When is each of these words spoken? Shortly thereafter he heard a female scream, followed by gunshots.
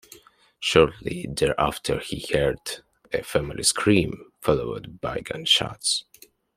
Shortly 0.59 1.27
thereafter 1.31 1.99
he 1.99 2.25
heard 2.33 2.57
a 3.13 3.21
female 3.21 3.63
scream, 3.63 4.31
followed 4.41 4.99
by 4.99 5.19
gunshots. 5.19 6.05